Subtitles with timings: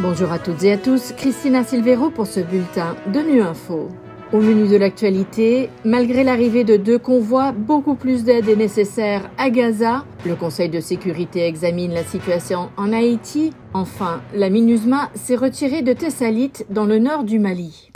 [0.00, 3.88] Bonjour à toutes et à tous, Christina Silvero pour ce bulletin de Nu Info.
[4.32, 9.50] Au menu de l'actualité, malgré l'arrivée de deux convois, beaucoup plus d'aide est nécessaire à
[9.50, 10.04] Gaza.
[10.26, 13.52] Le Conseil de sécurité examine la situation en Haïti.
[13.72, 17.92] Enfin, la MINUSMA s'est retirée de Thessalite dans le nord du Mali.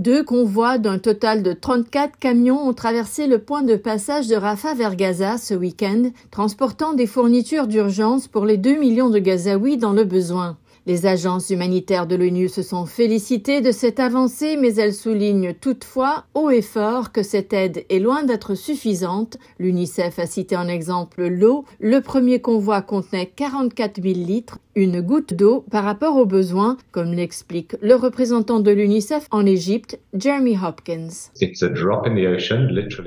[0.00, 4.72] Deux convois d'un total de 34 camions ont traversé le point de passage de Rafah
[4.72, 9.92] vers Gaza ce week-end, transportant des fournitures d'urgence pour les 2 millions de Gazaouis dans
[9.92, 10.56] le besoin.
[10.86, 16.24] Les agences humanitaires de l'ONU se sont félicitées de cette avancée, mais elles soulignent toutefois
[16.32, 19.36] haut et fort que cette aide est loin d'être suffisante.
[19.58, 21.66] L'UNICEF a cité en exemple l'eau.
[21.80, 27.12] Le premier convoi contenait 44 000 litres, une goutte d'eau par rapport aux besoins, comme
[27.12, 31.08] l'explique le représentant de l'UNICEF en Égypte, Jeremy Hopkins.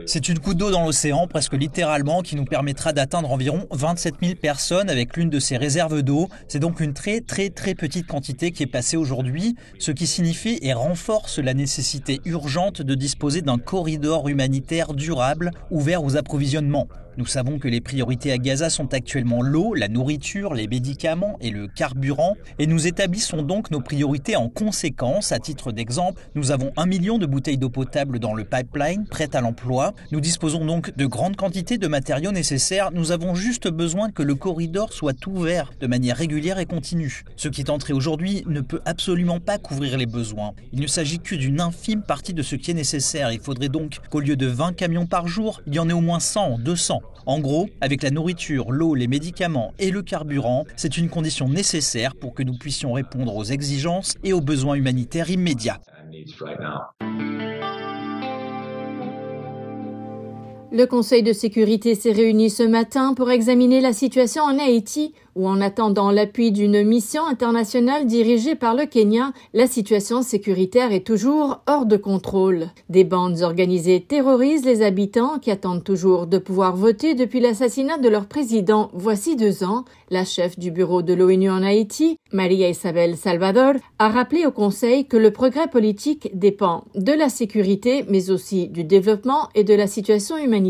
[0.05, 4.36] C'est une goutte d'eau dans l'océan, presque littéralement, qui nous permettra d'atteindre environ 27 000
[4.40, 6.28] personnes avec l'une de ces réserves d'eau.
[6.48, 10.59] C'est donc une très très très petite quantité qui est passée aujourd'hui, ce qui signifie
[10.61, 16.88] et renforce la nécessité urgente de disposer d'un corridor humanitaire durable ouvert aux approvisionnements.
[17.16, 21.52] Nous savons que les priorités à Gaza sont actuellement l'eau, la nourriture, les médicaments et
[21.52, 25.31] le carburant, et nous établissons donc nos priorités en conséquence.
[25.31, 29.36] À titre d'exemple, nous avons un million de bouteilles d'eau potable dans le pipeline, prêtes
[29.36, 29.94] à l'emploi.
[30.11, 32.89] Nous disposons donc de grandes quantités de matériaux nécessaires.
[32.91, 37.23] Nous avons juste besoin que le corridor soit ouvert de manière régulière et continue.
[37.36, 40.53] Ce qui est entré aujourd'hui ne peut absolument pas couvrir les besoins.
[40.72, 43.31] Il ne s'agit que d'une infime partie de ce qui est nécessaire.
[43.31, 46.02] Il faudrait donc qu'au lieu de 20 camions par jour, il y en ait au
[46.02, 47.03] moins 100, 200.
[47.25, 52.16] En gros, avec la nourriture, l'eau, les médicaments et le carburant, c'est une condition nécessaire
[52.16, 55.79] pour que nous puissions répondre aux exigences et aux besoins humanitaires immédiats.
[60.75, 65.47] Le Conseil de sécurité s'est réuni ce matin pour examiner la situation en Haïti où
[65.47, 71.61] en attendant l'appui d'une mission internationale dirigée par le Kenya, la situation sécuritaire est toujours
[71.67, 72.67] hors de contrôle.
[72.89, 78.09] Des bandes organisées terrorisent les habitants qui attendent toujours de pouvoir voter depuis l'assassinat de
[78.09, 79.85] leur président voici deux ans.
[80.09, 85.07] La chef du bureau de l'ONU en Haïti, Maria Isabel Salvador, a rappelé au Conseil
[85.07, 89.88] que le progrès politique dépend de la sécurité mais aussi du développement et de la
[89.88, 90.62] situation humanitaire.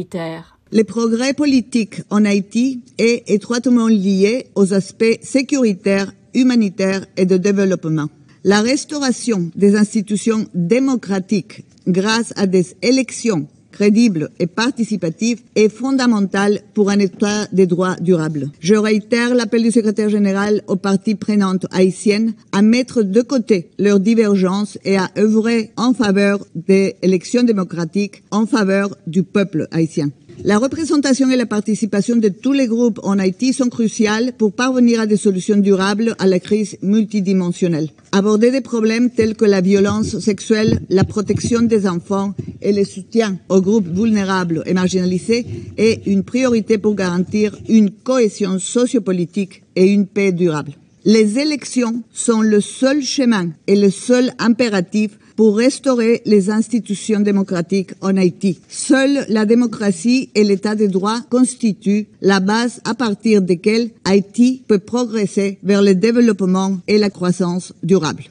[0.72, 8.10] Le progrès politique en Haïti est étroitement lié aux aspects sécuritaires, humanitaires et de développement.
[8.44, 16.90] La restauration des institutions démocratiques grâce à des élections crédibles et participatives est fondamentale pour
[16.90, 18.50] un État des droits durables.
[18.62, 24.00] Je réitère l'appel du secrétaire général aux parties prenantes haïtiennes à mettre de côté leurs
[24.00, 30.10] divergences et à œuvrer en faveur des élections démocratiques, en faveur du peuple haïtien.
[30.42, 35.00] La représentation et la participation de tous les groupes en Haïti sont cruciales pour parvenir
[35.00, 37.90] à des solutions durables à la crise multidimensionnelle.
[38.12, 43.38] Aborder des problèmes tels que la violence sexuelle, la protection des enfants et le soutien
[43.48, 45.46] aux groupes vulnérables et marginalisés
[45.78, 50.74] est une priorité pour garantir une cohésion sociopolitique et une paix durable.
[51.06, 57.92] Les élections sont le seul chemin et le seul impératif pour restaurer les institutions démocratiques
[58.00, 58.62] en Haïti.
[58.70, 64.64] Seule la démocratie et l'état de droit constituent la base à partir de laquelle Haïti
[64.66, 68.24] peut progresser vers le développement et la croissance durable.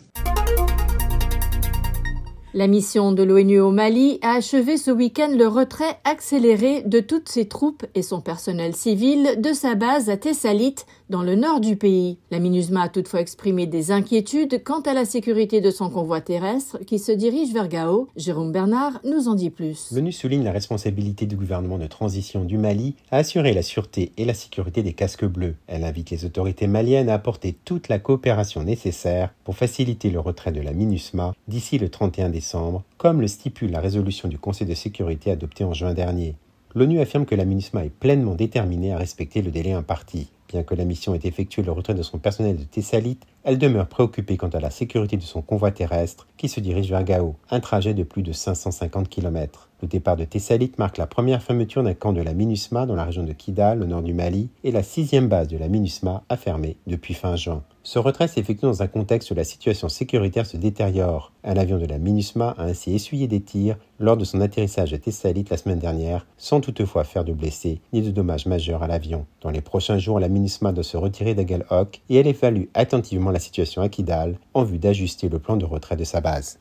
[2.55, 7.31] La mission de l'ONU au Mali a achevé ce week-end le retrait accéléré de toutes
[7.31, 11.77] ses troupes et son personnel civil de sa base à Thessalite, dans le nord du
[11.77, 12.17] pays.
[12.31, 16.79] La MINUSMA a toutefois exprimé des inquiétudes quant à la sécurité de son convoi terrestre
[16.87, 18.09] qui se dirige vers Gao.
[18.17, 19.93] Jérôme Bernard nous en dit plus.
[19.93, 24.25] L'ONU souligne la responsabilité du gouvernement de transition du Mali à assurer la sûreté et
[24.25, 25.55] la sécurité des casques bleus.
[25.67, 30.53] Elle invite les autorités maliennes à apporter toute la coopération nécessaire pour faciliter le retrait
[30.53, 34.75] de la MINUSMA d'ici le 31 décembre, comme le stipule la résolution du Conseil de
[34.75, 36.37] sécurité adoptée en juin dernier.
[36.75, 40.29] L'ONU affirme que la MINUSMA est pleinement déterminée à respecter le délai imparti.
[40.53, 43.89] Bien que la mission ait effectué le retrait de son personnel de Thessalite, elle demeure
[43.89, 47.61] préoccupée quant à la sécurité de son convoi terrestre qui se dirige vers Gao, un
[47.61, 49.71] trajet de plus de 550 km.
[49.83, 53.03] Le départ de Thessalite marque la première fermeture d'un camp de la MINUSMA dans la
[53.03, 56.37] région de Kidal, au nord du Mali, et la sixième base de la MINUSMA a
[56.37, 57.65] fermé depuis fin juin.
[57.83, 61.33] Ce retrait s'effectue dans un contexte où la situation sécuritaire se détériore.
[61.43, 64.99] Un avion de la MINUSMA a ainsi essuyé des tirs lors de son atterrissage à
[64.99, 69.27] Thessalite la semaine dernière, sans toutefois faire de blessés ni de dommages majeurs à l'avion.
[69.41, 71.67] Dans les prochains jours, la MINUSMA doit se retirer d'Agal
[72.09, 75.97] et elle évalue attentivement la situation à Kidal en vue d'ajuster le plan de retrait
[75.97, 76.61] de sa base.